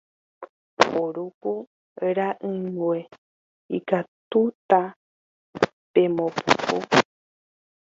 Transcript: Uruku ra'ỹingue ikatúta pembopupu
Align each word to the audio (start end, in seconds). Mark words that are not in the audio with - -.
Uruku 1.03 1.53
ra'ỹingue 2.15 2.97
ikatúta 3.77 4.79
pembopupu 5.93 6.77